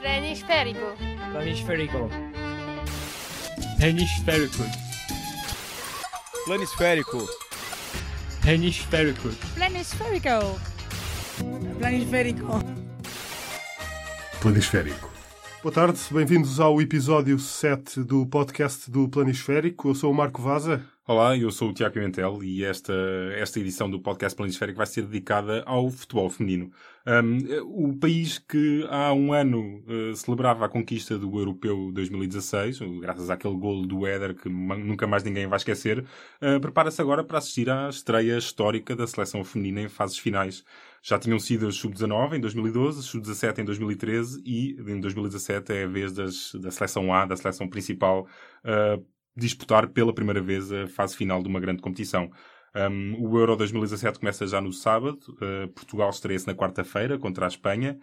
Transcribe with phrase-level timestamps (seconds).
[0.00, 0.94] Planisférico.
[1.32, 2.08] Planisférico.
[3.78, 4.64] Planisférico.
[6.44, 7.26] Planisférico.
[8.44, 9.28] Planisférico.
[9.56, 10.60] Planisférico.
[11.78, 12.60] Planisférico.
[14.40, 15.10] Planisférico.
[15.64, 19.88] Boa tarde, bem-vindos ao episódio 7 do podcast do Planisférico.
[19.88, 20.80] Eu sou o Marco Vaza.
[21.10, 22.92] Olá, eu sou o Tiago Pimentel e esta,
[23.32, 26.70] esta edição do podcast Planisférico vai ser dedicada ao futebol feminino.
[27.06, 33.30] Um, o país que há um ano uh, celebrava a conquista do Europeu 2016, graças
[33.30, 36.00] àquele golo do Éder que nunca mais ninguém vai esquecer,
[36.42, 40.62] uh, prepara-se agora para assistir à estreia histórica da seleção feminina em fases finais.
[41.00, 45.86] Já tinham sido as sub-19 em 2012, sub-17 em 2013 e em 2017 é a
[45.86, 48.28] vez das, da seleção A, da seleção principal,
[48.62, 49.02] uh,
[49.38, 52.30] disputar pela primeira vez a fase final de uma grande competição.
[52.74, 57.48] Um, o Euro 2017 começa já no sábado, uh, Portugal estreia-se na quarta-feira contra a
[57.48, 57.98] Espanha.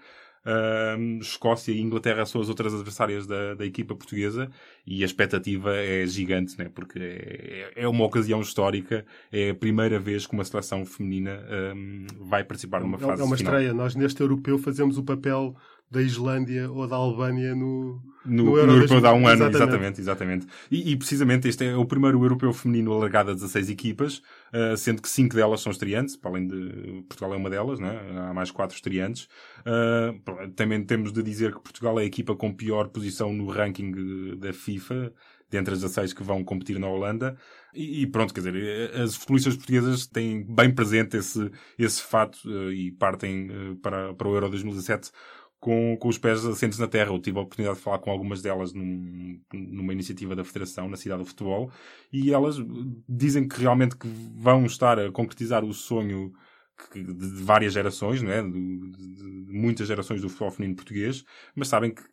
[0.45, 4.47] Uh, Escócia e Inglaterra são as outras adversárias da, da equipa portuguesa
[4.85, 6.69] e a expectativa é gigante, né?
[6.71, 11.43] porque é, é uma ocasião histórica, é a primeira vez que uma seleção feminina
[11.75, 13.25] um, vai participar numa fase final.
[13.25, 13.53] É uma final.
[13.53, 13.73] estreia.
[13.73, 15.55] Nós neste europeu fazemos o papel
[15.89, 19.45] da Islândia ou da Albânia no, no, no, Euro no Europeu de há um ano,
[19.45, 20.01] exatamente.
[20.01, 24.17] exatamente, E, e, precisamente este é o primeiro Europeu feminino alargado a 16 equipas,
[24.51, 27.99] uh, sendo que 5 delas são estreantes, para além de Portugal é uma delas, né?
[28.29, 29.27] há mais 4 estreantes.
[29.61, 34.37] Uh, também temos de dizer que Portugal é a equipa com pior posição no ranking
[34.37, 35.13] da FIFA,
[35.51, 37.37] dentre as 16 que vão competir na Holanda.
[37.73, 42.39] E, e, pronto, quer dizer, as futebolistas portuguesas têm bem presente esse, esse fato
[42.71, 45.11] e partem para, para o Euro 2017
[45.65, 47.09] com, com os pés assentes na terra.
[47.09, 50.95] Eu tive a oportunidade de falar com algumas delas num, numa iniciativa da Federação na
[50.95, 51.71] cidade do futebol
[52.13, 52.57] e elas
[53.09, 56.31] dizem que realmente que vão estar a concretizar o sonho
[56.93, 58.43] de várias gerações, não é?
[58.43, 62.03] de, de, de muitas gerações do futebol feminino português, mas sabem que,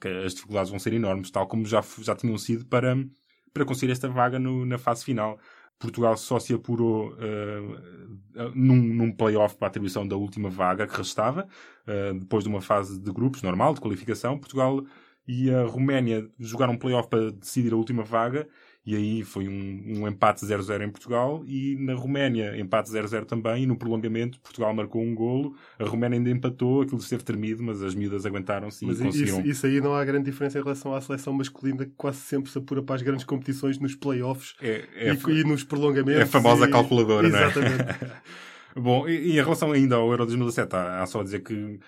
[0.00, 2.96] que, as dificuldades vão ser enormes, tal como já, já tinham sido para,
[3.52, 5.36] para conseguir esta vaga no, na fase final.
[5.80, 10.96] Portugal só se apurou uh, num, num play-off para a atribuição da última vaga que
[10.96, 11.48] restava,
[11.88, 14.38] uh, depois de uma fase de grupos normal, de qualificação.
[14.38, 14.84] Portugal
[15.26, 18.46] e a Roménia jogaram um play-off para decidir a última vaga
[18.84, 23.64] e aí foi um, um empate 0-0 em Portugal e na Roménia empate 0-0 também
[23.64, 27.82] e no prolongamento Portugal marcou um golo, a Roménia ainda empatou, aquilo esteve tremido, mas
[27.82, 29.40] as miúdas aguentaram-se e conseguiram.
[29.40, 32.50] Isso, isso, aí não há grande diferença em relação à seleção masculina que quase sempre
[32.50, 36.20] se apura para as grandes competições nos playoffs é, é, e, e, nos prolongamentos.
[36.20, 36.70] É a famosa e...
[36.70, 37.76] calculadora, Exatamente.
[37.76, 38.22] não é?
[38.80, 41.78] Bom, e, e, em relação ainda ao Euro 2017, há, há só a dizer que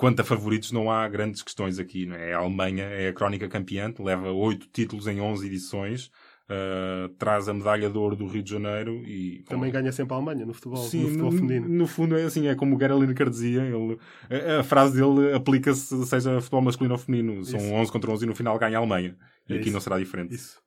[0.00, 2.06] quanto a favoritos não há grandes questões aqui.
[2.06, 2.32] Não é?
[2.32, 6.10] A Alemanha é a crónica campeã, leva oito títulos em 11 edições.
[6.50, 10.16] Uh, traz a medalha de ouro do Rio de Janeiro e também ganha sempre a
[10.16, 11.68] Alemanha no futebol, Sim, no futebol feminino.
[11.68, 13.96] No, no fundo é assim, é como o Gary Lineker dizia, ele,
[14.28, 17.72] a, a, frase dele aplica-se seja futebol masculino ou feminino, são isso.
[17.72, 19.16] 11 contra 11 e no final ganha a Alemanha.
[19.48, 19.72] E é aqui isso.
[19.72, 20.34] não será diferente.
[20.34, 20.60] Isso.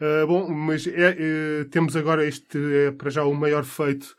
[0.00, 4.16] Uh, bom, mas é, é, temos agora este é para já o maior feito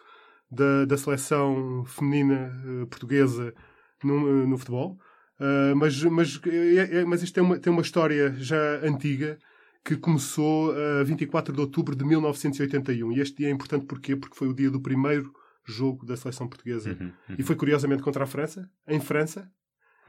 [0.49, 3.53] da, da seleção feminina uh, portuguesa
[4.01, 4.97] no, no futebol.
[5.75, 6.39] mas, mas,
[7.05, 9.37] mas isto tem uma, tem uma história já antiga
[9.83, 13.11] que começou a uh, 24 de outubro de 1981.
[13.11, 14.15] E este dia é importante porquê?
[14.15, 15.33] Porque foi o dia do primeiro
[15.65, 16.91] jogo da seleção portuguesa.
[16.91, 17.35] Uhum, uhum.
[17.37, 19.49] E foi curiosamente contra a França, em França.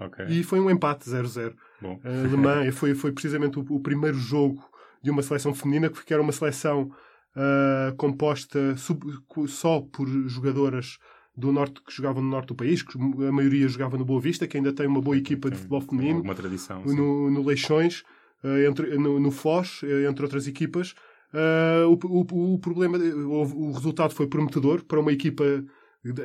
[0.00, 0.26] Okay.
[0.26, 1.54] E foi um empate 0-0.
[1.82, 4.64] Uh, alemã, foi, foi precisamente o, o, primeiro jogo
[5.02, 6.90] de uma seleção feminina, que era uma seleção
[7.36, 9.04] uh, composta sub,
[9.46, 10.98] só por jogadoras
[11.36, 14.46] do norte que jogavam no norte do país, que a maioria jogava no Boa Vista,
[14.46, 16.22] que ainda tem uma boa equipa de futebol feminino.
[16.22, 16.82] Uma tradição.
[16.84, 18.04] No, no Leixões.
[18.44, 20.94] Eh, entre, no, no Foz, eh, entre outras equipas.
[21.32, 25.42] Uh, o, o, o, problema, o, o, resultado foi prometedor para uma equipa,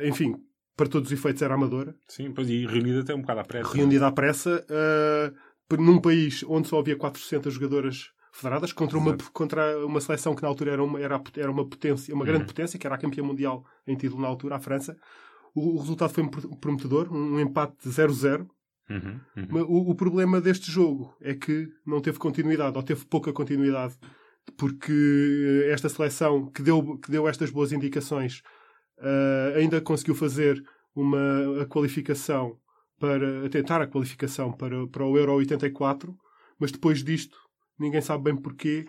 [0.04, 0.36] enfim,
[0.76, 1.96] para todos os efeitos era amadora.
[2.06, 3.74] Sim, pois e reunida até um bocado à pressa.
[3.74, 9.84] Reunida à pressa, uh, num país onde só havia 400 jogadoras federadas, contra uma, contra
[9.84, 12.46] uma seleção que na altura era uma, era, era uma potência, uma grande uhum.
[12.46, 14.96] potência, que era a campeã mundial em título na altura, a França.
[15.56, 16.24] O, o resultado foi
[16.60, 18.46] prometedor, um empate de 0-0.
[18.90, 19.62] Uhum, uhum.
[19.68, 23.94] O, o, problema deste jogo é que não teve continuidade, ou teve pouca continuidade,
[24.56, 28.42] porque esta seleção que deu, que deu estas boas indicações
[28.98, 30.62] uh, ainda conseguiu fazer
[30.94, 32.58] uma a qualificação
[32.98, 36.14] para tentar a qualificação para, para o Euro 84,
[36.58, 37.38] mas depois disto
[37.78, 38.86] ninguém sabe bem porquê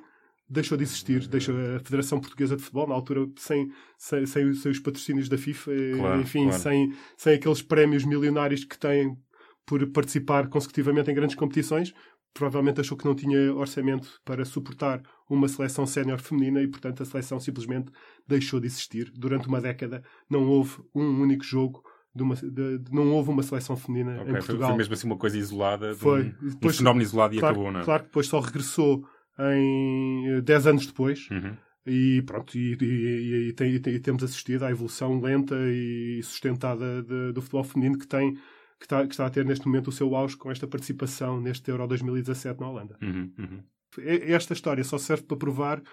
[0.51, 4.71] deixou de existir, deixou a Federação Portuguesa de Futebol, na altura, sem, sem, sem, sem
[4.71, 6.61] os patrocínios da FIFA, claro, enfim, claro.
[6.61, 9.17] Sem, sem aqueles prémios milionários que têm
[9.65, 11.93] por participar consecutivamente em grandes competições,
[12.33, 17.05] provavelmente achou que não tinha orçamento para suportar uma seleção sénior feminina e, portanto, a
[17.05, 17.91] seleção simplesmente
[18.27, 19.11] deixou de existir.
[19.13, 23.43] Durante uma década não houve um único jogo de uma, de, de, não houve uma
[23.43, 24.69] seleção feminina okay, em Portugal.
[24.69, 26.33] Foi mesmo assim uma coisa isolada, foi.
[26.41, 27.83] Um, depois, um fenómeno isolado e claro, acabou, não é?
[27.83, 29.05] Claro que depois só regressou
[29.39, 31.29] em 10 anos depois.
[31.29, 31.55] Uhum.
[31.85, 37.31] E pronto, e, e, e, tem, e, temos assistido à evolução lenta e sustentada de,
[37.31, 38.37] do futebol feminino que tem
[38.81, 41.69] que está, que está a ter neste momento o seu auge com esta participação neste
[41.69, 42.97] Euro 2017 na Holanda.
[42.99, 43.63] Uhum, uhum.
[44.03, 45.83] Esta história só serve para provar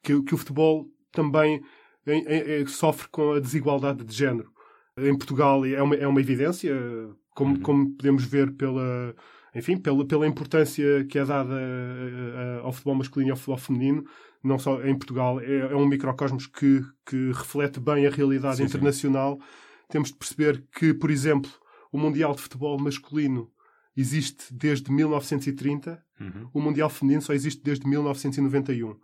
[0.00, 1.60] que, que o futebol também
[2.06, 4.52] em, em, sofre com a desigualdade de género.
[4.96, 6.72] Em Portugal é uma, é uma evidência,
[7.34, 7.60] como, uhum.
[7.60, 9.12] como podemos ver pela,
[9.52, 11.58] enfim, pela, pela importância que é dada
[12.62, 14.04] ao futebol masculino e ao futebol feminino,
[14.40, 18.62] não só em Portugal, é, é um microcosmos que, que reflete bem a realidade sim,
[18.62, 19.34] internacional.
[19.34, 19.46] Sim.
[19.88, 21.50] Temos de perceber que, por exemplo,
[21.92, 23.50] o Mundial de Futebol masculino
[23.96, 26.48] existe desde 1930, uhum.
[26.52, 28.96] o Mundial feminino só existe desde 1991.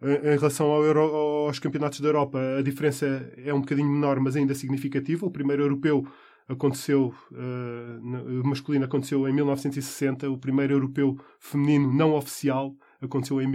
[0.00, 4.36] Em relação ao Euro, aos campeonatos da Europa, a diferença é um bocadinho menor, mas
[4.36, 5.26] ainda significativa.
[5.26, 6.06] O primeiro europeu
[6.48, 13.50] aconteceu, uh, masculino aconteceu em 1960, o primeiro europeu feminino não oficial aconteceu em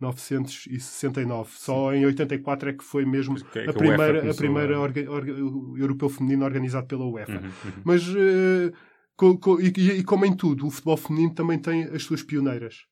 [0.00, 1.50] 1969.
[1.52, 4.78] Só em 84 é que foi mesmo que é que a primeira, a, a primeira
[4.78, 7.32] orga, orga, o europeu feminino organizado pela UEFA.
[7.32, 7.82] Uhum, uhum.
[7.84, 8.72] Mas, uh,
[9.16, 12.84] co, co, e, e, como em tudo, o futebol feminino também tem as suas pioneiras.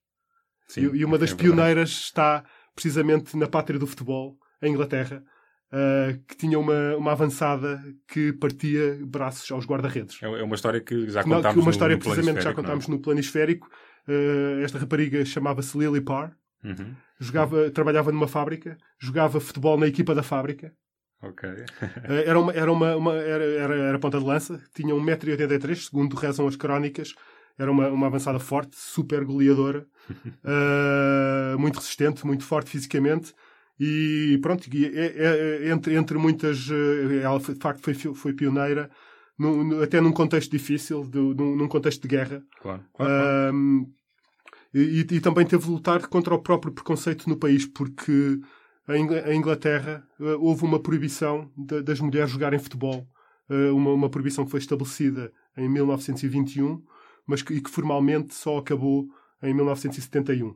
[0.67, 5.23] Sim, e, e, uma das é pioneiras está precisamente na pátria do futebol, em Inglaterra,
[5.73, 10.23] uh, que tinha uma, uma avançada que partia braços aos guarda-redes.
[10.23, 12.57] É uma história que já Não, contámos uma história no, no precisamente já não?
[12.57, 13.69] contámos no planisférico.
[14.09, 16.35] Uh, esta rapariga chamava-se Lily Parr,
[16.65, 16.95] Uhum.
[17.21, 20.73] jogava, trabalhava numa fábrica, jogava futebol na equipa da fábrica.
[21.23, 21.49] Ok.
[21.49, 21.65] Uh,
[22.27, 26.47] era, uma, era, uma, uma, era, era, era ponta de lança, tinha 1,83m, segundo rezam
[26.47, 27.15] as crónicas.
[27.57, 33.33] Era uma, uma avançada forte, super goleadora, uh, muito resistente, muito forte fisicamente.
[33.79, 36.69] E pronto, e, é, é, entre, entre muitas.
[37.23, 38.91] Ela, de facto, foi, foi pioneira,
[39.39, 42.43] num, até num contexto difícil, de, num, num contexto de guerra.
[42.61, 42.85] Claro.
[42.93, 43.55] claro, claro.
[43.55, 43.93] Um,
[44.75, 48.41] e, e, também teve de lutar contra o próprio preconceito no país, porque
[48.89, 50.07] em Inglaterra
[50.41, 53.07] houve uma proibição das mulheres jogarem futebol.
[53.49, 56.83] Uma, uma, proibição que foi estabelecida em 1921,
[57.27, 59.07] mas que, que formalmente só acabou
[59.43, 60.55] em 1971.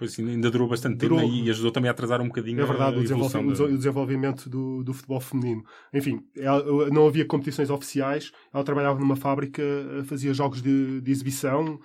[0.00, 1.20] Pois sim, ainda durou bastante durou.
[1.20, 3.64] tempo e ajudou também a atrasar um bocadinho é verdade, a o, desenvolvimento, da...
[3.64, 5.62] o desenvolvimento do, do, futebol feminino.
[5.92, 9.62] Enfim, ela, não havia competições oficiais, ela trabalhava numa fábrica,
[10.06, 11.78] fazia jogos de, de exibição,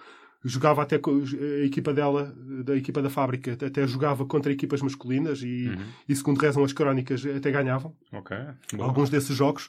[0.46, 2.34] jogava até a equipa dela,
[2.64, 5.84] da equipa da fábrica, até jogava contra equipas masculinas e, uhum.
[6.08, 8.38] e segundo rezam as crónicas, até ganhavam okay.
[8.80, 9.68] alguns desses jogos.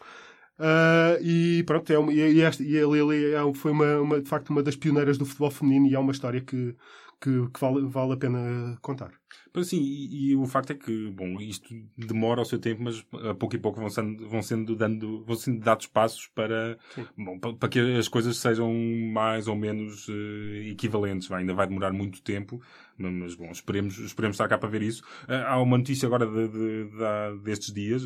[0.58, 4.28] Uh, e pronto, é uma, e, esta, e a Lily é, foi uma, uma, de
[4.28, 6.74] facto uma das pioneiras do futebol feminino e é uma história que,
[7.20, 9.10] que, que vale, vale a pena contar.
[9.52, 13.04] Mas assim, e, e, o facto é que, bom, isto demora o seu tempo, mas
[13.24, 16.78] a pouco e pouco vão sendo, vão sendo, dando, vão sendo dados passos para,
[17.16, 18.70] bom, para, para, que as coisas sejam
[19.12, 21.28] mais ou menos uh, equivalentes.
[21.28, 22.60] Vai, ainda vai demorar muito tempo,
[22.98, 25.02] mas bom, esperemos, esperemos estar cá para ver isso.
[25.24, 28.02] Uh, há uma notícia agora de, de, de, destes dias,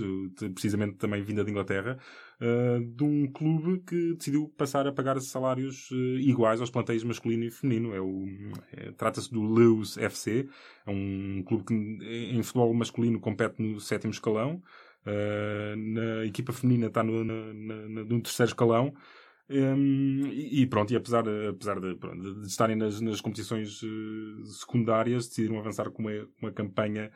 [0.55, 1.99] precisamente também vinda de Inglaterra,
[2.41, 5.91] uh, de um clube que decidiu passar a pagar salários
[6.21, 7.93] iguais aos plantéis masculino e feminino.
[7.93, 8.25] É o,
[8.73, 10.49] é, Trata-se do Lewis FC,
[10.87, 11.10] é um
[11.47, 14.63] clube que em futebol masculino compete no sétimo escalão,
[15.07, 18.95] uh, na equipa feminina está no, na, na, no terceiro escalão.
[19.53, 25.27] Um, e, pronto, e apesar, apesar de, pronto, de estarem nas, nas competições uh, secundárias,
[25.27, 27.11] decidiram avançar com uma, uma campanha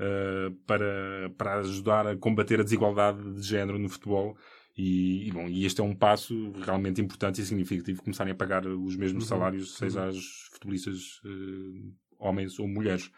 [0.00, 4.34] uh, para, para ajudar a combater a desigualdade de género no futebol.
[4.76, 8.66] E, e, bom, e este é um passo realmente importante e significativo começarem a pagar
[8.66, 9.28] os mesmos uhum.
[9.28, 13.10] salários, seja aos futebolistas uh, homens ou mulheres.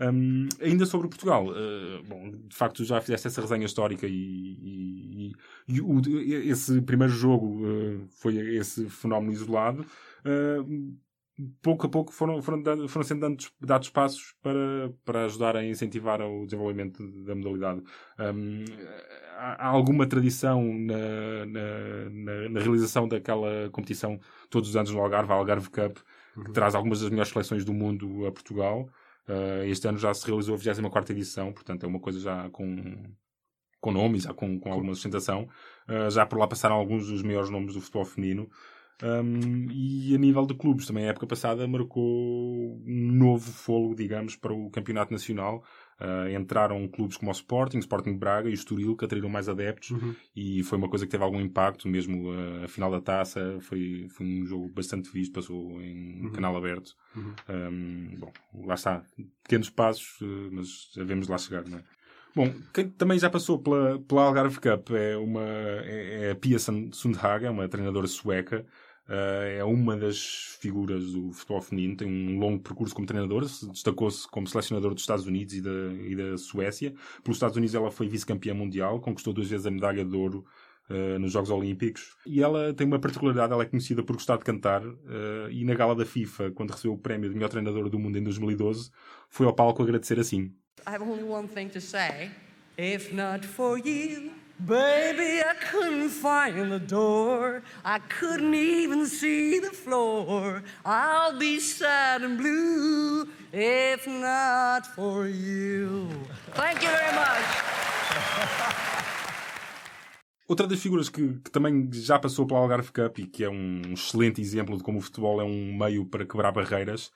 [0.00, 5.32] Um, ainda sobre Portugal, uh, bom, de facto já fizeste essa resenha histórica e, e,
[5.68, 6.00] e, e o,
[6.50, 9.86] esse primeiro jogo uh, foi esse fenómeno isolado.
[10.26, 10.96] Uh,
[11.62, 16.20] pouco a pouco foram, foram, foram sendo dados, dados passos para, para ajudar a incentivar
[16.20, 17.82] o desenvolvimento da modalidade.
[18.18, 18.64] Um,
[19.36, 25.32] há, alguma tradição na, na, na, na, realização daquela competição todos os anos no Algarve,
[25.32, 25.98] a Algarve Cup,
[26.34, 26.52] que uhum.
[26.52, 28.88] traz algumas das melhores seleções do mundo a Portugal.
[29.28, 32.74] Uh, este ano já se realizou a 24 edição, portanto é uma coisa já com,
[33.80, 35.48] com nome, já com, com alguma sustentação.
[35.88, 38.50] Uh, já por lá passaram alguns dos maiores nomes do futebol feminino.
[39.02, 44.36] Um, e a nível de clubes, também a época passada marcou um novo fôlego, digamos,
[44.36, 45.64] para o campeonato nacional.
[46.00, 49.90] Uh, entraram clubes como o Sporting, Sporting Braga e o Estoril, que atraíram mais adeptos,
[49.90, 50.14] uhum.
[50.34, 51.88] e foi uma coisa que teve algum impacto.
[51.88, 56.32] Mesmo uh, a final da taça foi, foi um jogo bastante visto, passou em uhum.
[56.32, 56.94] canal aberto.
[57.14, 57.34] Uhum.
[57.48, 58.32] Um, bom,
[58.66, 59.04] lá está,
[59.42, 61.82] pequenos passos, uh, mas devemos lá chegar, não é?
[62.34, 66.58] Bom, quem também já passou pela, pela Algarve Cup é, uma, é, é a Pia
[66.58, 68.66] Sundhaga, uma treinadora sueca.
[69.06, 74.26] Uh, é uma das figuras do futebol feminino, tem um longo percurso como treinadora, destacou-se
[74.30, 76.94] como selecionador dos Estados Unidos e da, e da Suécia.
[77.22, 80.46] Pelos Estados Unidos ela foi vice-campeã mundial, conquistou duas vezes a medalha de ouro
[80.88, 82.16] uh, nos Jogos Olímpicos.
[82.26, 85.74] E ela tem uma particularidade, ela é conhecida por gostar de cantar, uh, e na
[85.74, 88.90] gala da FIFA, quando recebeu o prémio de melhor treinadora do mundo em 2012,
[89.28, 90.50] foi ao palco agradecer assim.
[90.86, 92.30] I have only one thing to say.
[92.76, 94.32] If not for you,
[94.66, 97.62] baby, I couldn't find the door.
[97.84, 100.62] I couldn't even see the floor.
[100.84, 106.08] I'll be sad and blue if not for you.
[106.52, 107.44] Thank you very much.
[110.46, 113.80] Outra das figuras que, que, também já passou pela Algarve Cup e que é um
[113.94, 117.10] excelente exemplo de como o futebol é um meio para quebrar barreiras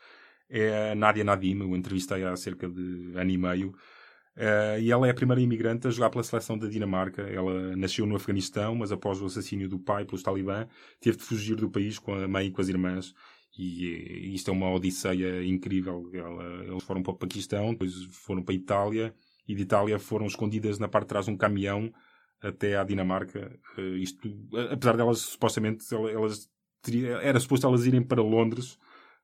[0.48, 1.60] é a Nadia Nadim.
[1.60, 3.74] Eu entrevistei há cerca de ano e meio.
[4.38, 7.22] Uh, e ela é a primeira imigrante a jogar pela seleção da Dinamarca.
[7.22, 10.66] Ela nasceu no Afeganistão, mas após o assassínio do pai pelos talibã,
[11.00, 13.12] teve de fugir do país com a mãe e com as irmãs.
[13.58, 16.08] E, e isto é uma odisseia incrível.
[16.14, 19.14] Ela, eles foram para o Paquistão, depois foram para a Itália,
[19.48, 21.92] e de Itália foram escondidas na parte de trás de um caminhão
[22.40, 23.58] até à Dinamarca.
[23.76, 24.28] Uh, isto,
[24.70, 26.48] apesar delas, supostamente, elas,
[27.22, 28.78] era suposto elas irem para Londres,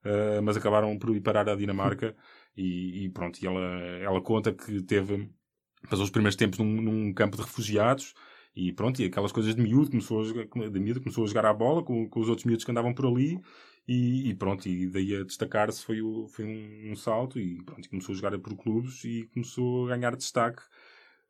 [0.04, 2.14] uh, mas acabaram por ir parar à Dinamarca.
[2.56, 3.60] E, e pronto, e ela,
[4.00, 5.28] ela conta que teve,
[5.90, 8.14] passou os primeiros tempos num, num, campo de refugiados
[8.54, 11.46] e pronto, e aquelas coisas de miúdo, começou a jogar, de miúdo, começou a jogar
[11.46, 13.40] à bola com, com os outros miúdos que andavam por ali
[13.88, 18.12] e, e pronto, e daí a destacar-se foi, foi um, um, salto e pronto, começou
[18.12, 20.62] a jogar por clubes e começou a ganhar destaque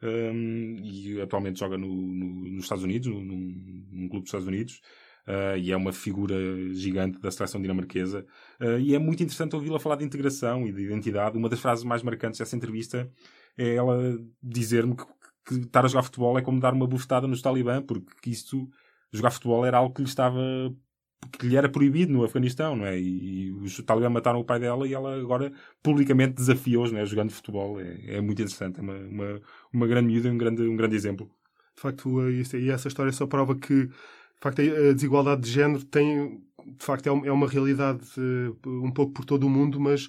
[0.02, 4.82] um, e atualmente joga no, no, nos Estados Unidos, num, num clube dos Estados Unidos
[5.26, 6.34] uh, e é uma figura
[6.72, 8.26] gigante da seleção dinamarquesa.
[8.60, 11.36] Uh, e é muito interessante ouvi-la falar de integração e de identidade.
[11.36, 13.10] Uma das frases mais marcantes dessa entrevista
[13.56, 15.04] é ela dizer-me que,
[15.46, 18.68] que estar a jogar futebol é como dar uma bufetada nos talibã, porque isto,
[19.12, 20.40] jogar futebol era algo que lhe estava
[21.32, 22.98] que lhe era proibido no Afeganistão, não é?
[22.98, 25.52] E, e os talibã mataram o pai dela e ela agora
[25.82, 27.06] publicamente desafia-os, não é?
[27.06, 27.80] Jogando futebol.
[27.80, 28.78] É, é muito interessante.
[28.78, 29.40] É uma, uma,
[29.72, 31.30] uma grande miúda e um grande, um grande exemplo.
[31.74, 33.88] De facto, isso, e essa história só prova que
[34.36, 38.90] de facto, a desigualdade de género tem, de facto, é, é uma realidade eh, um
[38.90, 40.08] pouco por todo o mundo, mas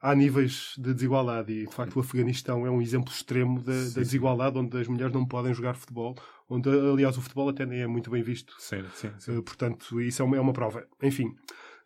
[0.00, 4.00] há níveis de desigualdade e, de facto, o Afeganistão é um exemplo extremo da, da
[4.00, 6.14] desigualdade, onde as mulheres não podem jogar futebol,
[6.48, 8.54] onde, aliás, o futebol até nem é muito bem visto.
[8.58, 9.36] Sim, sim, sim.
[9.36, 10.86] Uh, portanto, isso é uma, é uma prova.
[11.02, 11.34] Enfim,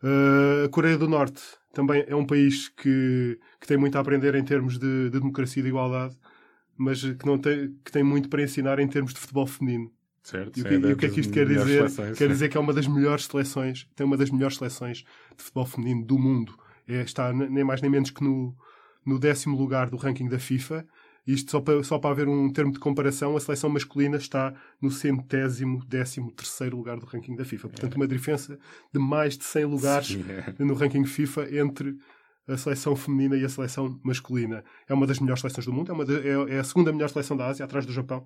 [0.03, 1.41] uh, a Coreia do Norte
[1.73, 5.59] também é um país que, que tem muito a aprender em termos de, de democracia
[5.59, 6.15] e de igualdade,
[6.77, 9.91] mas que, não tem, que tem muito para ensinar em termos de futebol feminino.
[10.23, 11.83] Certo, e, o que, e o que é que isto quer dizer?
[12.15, 14.99] Quer dizer que é uma das melhores seleções, tem uma das melhores seleções
[15.35, 16.57] de futebol feminino do mundo.
[16.87, 18.55] É, está nem mais nem menos que no,
[19.05, 20.85] no décimo lugar do ranking da FIFA.
[21.27, 24.91] Isto só para, só para haver um termo de comparação, a seleção masculina está no
[24.91, 27.69] centésimo, décimo terceiro lugar do ranking da FIFA.
[27.69, 27.95] Portanto, é.
[27.95, 28.57] uma diferença
[28.93, 30.63] de mais de 100 lugares Sim, é.
[30.63, 31.97] no ranking FIFA entre
[32.47, 34.63] a seleção feminina e a seleção masculina.
[34.87, 37.09] É uma das melhores seleções do mundo, é, uma de, é, é a segunda melhor
[37.09, 38.25] seleção da Ásia, atrás do Japão.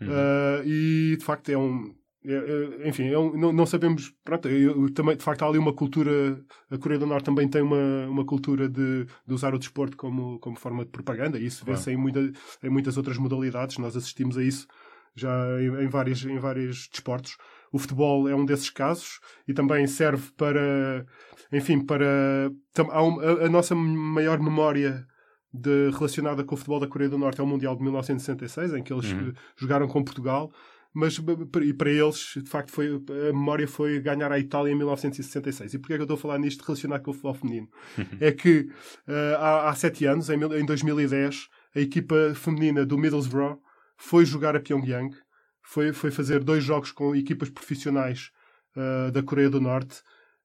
[0.00, 0.08] Uhum.
[0.08, 1.94] Uh, e de facto é um.
[2.22, 4.12] É, é, enfim, é um, não, não, sabemos.
[4.24, 6.42] Pronto, eu, também, de facto, há ali uma cultura.
[6.70, 10.38] A Coreia do Norte também tem uma, uma cultura de, de usar o desporto como,
[10.38, 12.20] como forma de propaganda, e isso vê-se em, muita,
[12.62, 13.78] em muitas outras modalidades.
[13.78, 14.66] Nós assistimos a isso
[15.14, 17.36] já em, em, vários, em vários desportos.
[17.72, 21.06] O futebol é um desses casos e também serve para,
[21.52, 22.50] enfim, para.
[22.78, 25.06] A, a nossa maior memória
[25.52, 28.82] de, relacionada com o futebol da Coreia do Norte é o Mundial de 1966, em
[28.82, 29.32] que eles uhum.
[29.56, 30.52] jogaram com Portugal.
[30.92, 31.20] Mas
[31.62, 35.74] e para eles, de facto, foi, a memória foi ganhar a Itália em 1966.
[35.74, 37.68] E porquê é que eu estou a falar nisto relacionado com o futebol feminino?
[37.96, 38.04] Uhum.
[38.20, 38.68] É que
[39.06, 43.60] uh, há, há sete anos, em, em 2010, a equipa feminina do Middlesbrough
[43.96, 45.16] foi jogar a Pyongyang,
[45.62, 48.32] foi, foi fazer dois jogos com equipas profissionais
[48.76, 50.02] uh, da Coreia do Norte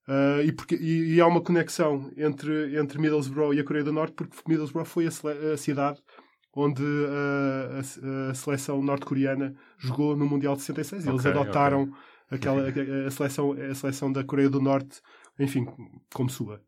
[0.08, 3.92] Uh, e, porque, e, e, há uma conexão entre, entre Middlesbrough e a Coreia do
[3.92, 6.00] Norte, porque Middlesbrough foi a, a cidade
[6.56, 11.04] onde uh, a, a, seleção norte-coreana jogou no Mundial de 66.
[11.04, 11.92] Okay, Eles adotaram
[12.32, 12.38] okay.
[12.38, 12.70] aquela,
[13.08, 15.02] a, seleção, a seleção da Coreia do Norte,
[15.38, 15.68] enfim,
[16.14, 16.62] como sua.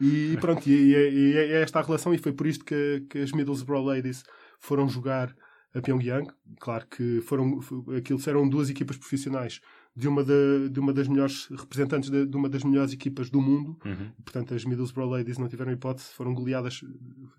[0.00, 3.32] e pronto, e, e, é esta a relação, e foi por isto que, que as
[3.32, 4.22] Middlesbrough Ladies
[4.60, 5.34] foram jogar
[5.74, 6.28] a Pyongyang.
[6.60, 7.60] Claro que foram,
[7.96, 9.60] aquilo eram duas equipas profissionais
[9.96, 13.40] de uma, de, de uma das melhores representantes de, de, uma das melhores equipas do
[13.40, 13.78] mundo.
[13.84, 14.10] Uhum.
[14.24, 16.80] Portanto, as Middlesbrough Ladies não tiveram hipótese, foram goleadas,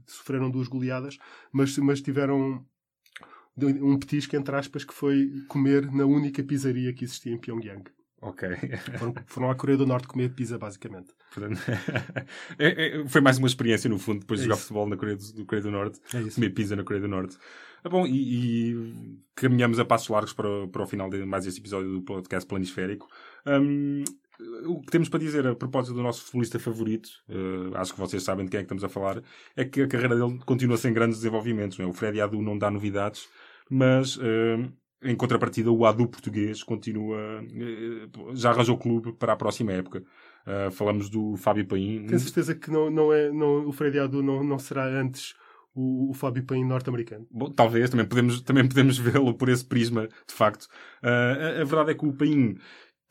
[0.06, 1.18] sofreram duas goleadas,
[1.52, 2.66] mas, mas tiveram
[3.58, 7.84] um petisco, entre aspas, que foi comer na única pizzaria que existia em Pyongyang.
[8.28, 8.50] Ok.
[8.98, 11.14] Foram, foram à Coreia do Norte comer pizza, basicamente.
[11.34, 11.60] Portanto,
[12.58, 14.64] é- é- foi mais uma experiência, no fundo, depois de É jogar isso.
[14.68, 16.36] futebol na Coreia do, do Coreia do Norte, É isso.
[16.36, 17.38] comer pizza na Coreia do Norte.
[17.84, 21.46] Ah, bom, e, e caminhamos a passos largos para, o- para o final de mais
[21.46, 23.08] este episódio do podcast Planisférico.
[23.46, 24.04] Hum,
[24.66, 28.22] o que temos para dizer a propósito do nosso futebolista favorito, eh, acho que vocês
[28.24, 29.22] sabem de quem é que estamos a falar,
[29.56, 31.78] é que a carreira dele continua sem grandes desenvolvimentos.
[31.78, 31.90] Não é?
[31.90, 33.30] O Freddy Adu não dá novidades,
[33.70, 34.68] mas eh,
[35.02, 40.04] em contrapartida o Adu português continua, eh, já arranjou clube para a próxima época.
[40.46, 42.06] Eh, falamos do Fábio Paim.
[42.06, 45.36] Tenho certeza que não, não é, não, o Freddy Adu não, não será antes
[45.76, 47.28] o, o Fábio Paim norte-americano.
[47.30, 50.68] Bom, talvez, também podemos, também podemos vê-lo por esse prisma, de facto.
[51.04, 52.58] Ah, a, a verdade é que o Paim,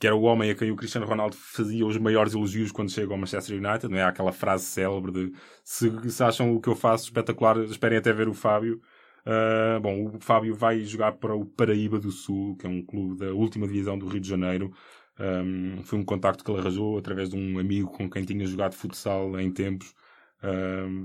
[0.00, 3.12] que era o homem a quem o Cristiano Ronaldo fazia os maiores elogios quando chega
[3.12, 4.05] ao Manchester United, não é?
[4.05, 8.29] Aquela frase célebre de se, se acham o que eu faço espetacular, esperem até ver
[8.29, 8.81] o Fábio.
[9.26, 13.19] Ah, bom, o Fábio vai jogar para o Paraíba do Sul, que é um clube
[13.19, 14.73] da última divisão do Rio de Janeiro.
[15.19, 18.75] Um, foi um contacto que ele arranjou através de um amigo com quem tinha jogado
[18.75, 19.95] futsal em tempos.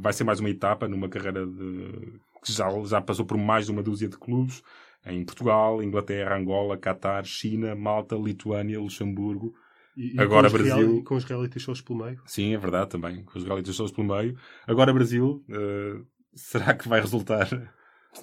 [0.01, 3.71] Vai ser mais uma etapa numa carreira de, que já, já passou por mais de
[3.71, 4.61] uma dúzia de clubes
[5.05, 9.53] em Portugal, Inglaterra, Angola, Catar, China, Malta, Lituânia, Luxemburgo.
[9.95, 10.91] E, e Agora com Brasil.
[10.91, 12.21] real- com os reality shows pelo meio.
[12.25, 14.35] Sim, é verdade também, com os realities shows pelo meio.
[14.67, 17.47] Agora Brasil, uh, será que vai resultar?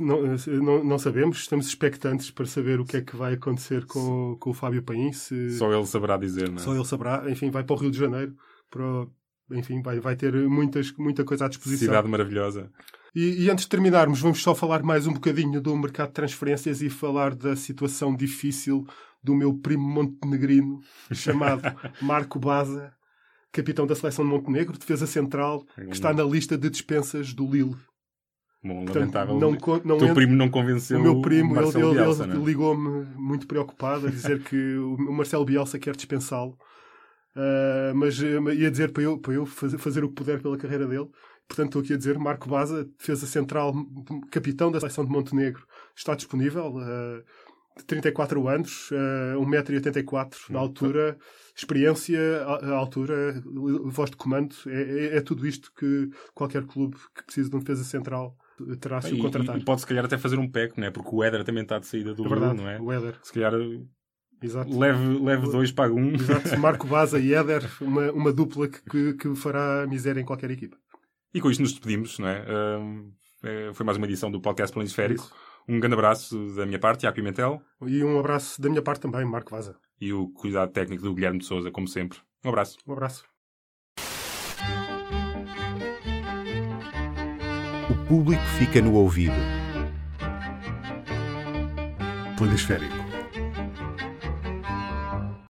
[0.01, 3.87] Não, eh, não, não sabemos, estamos expectantes para saber o que é que vai acontecer
[3.87, 5.13] com, com o Fábio Paim.
[5.13, 6.61] Se, Só ele saberá dizer, não é?
[6.61, 7.31] Só ele saberá.
[7.31, 8.35] Enfim, vai para o Rio de Janeiro.
[8.71, 9.07] Para,
[9.53, 11.87] enfim, vai, vai ter muitas, muita coisa à disposição.
[11.87, 12.71] Cidade maravilhosa.
[13.15, 16.83] E, e antes de terminarmos, vamos só falar mais um bocadinho do mercado de transferências
[16.83, 18.87] e falar da situação difícil
[19.23, 20.81] do meu primo montenegrino,
[21.13, 21.63] chamado
[22.03, 22.93] Marco Baza,
[23.51, 27.75] capitão da seleção de Montenegro, defesa central, que está na lista de dispensas do Lille.
[28.67, 29.35] Bom, Portanto, lamentável.
[29.39, 32.35] não, não o teu primo não convenceu o meu primo, ele, Marcelo ele- Bielsa, ele
[32.35, 32.45] não é?
[32.47, 36.57] ligou-me muito preocupado a dizer que o o Marcelo Bielsa quer dispensá-lo,
[37.39, 40.87] Ah, mas ia dizer para eu, para eu fazer, fazer o que puder pela carreira
[40.87, 41.09] dele.
[41.47, 43.75] Portanto, estou aqui a dizer: Marco Baza, defesa central,
[44.31, 45.63] capitão da seleção de Montenegro,
[45.95, 46.75] está disponível.
[46.79, 47.23] ah,
[47.79, 51.19] de 34 anos, ah, 1,84m na altura,
[51.55, 53.43] experiência, a altura,
[53.85, 54.83] voz de comando, é,
[55.15, 58.35] é- é tudo isto que qualquer clube que precise de um defesa central
[58.81, 60.91] terá a se E, e pode se calhar até fazer um pack, não é?
[60.91, 62.81] Porque o Éder também está de saída do É verdade, não é?
[62.81, 63.19] o Éder.
[63.23, 63.53] Se calhar
[64.43, 64.79] Exato.
[64.79, 66.15] leve, leve dois, paga um.
[66.15, 66.57] Exato.
[66.59, 70.77] Marco Baza e Éder, uma, uma dupla que, que, fará miséria em qualquer equipa.
[71.33, 72.45] E com isto nos despedimos, não é?
[73.43, 75.23] É, foi mais uma edição do podcast Planisférico.
[75.23, 75.35] Isso.
[75.69, 79.25] Um grande abraço da minha parte, Tiago Pimentel, E um abraço da minha parte também,
[79.25, 79.77] Marco Baza.
[80.01, 82.19] e o cuidado técnico do Guilherme de Souza, como sempre.
[82.45, 82.79] Um abraço.
[82.87, 83.36] Um abraço.
[88.09, 89.35] Público fica no ouvido.
[92.37, 93.06] Planisférico.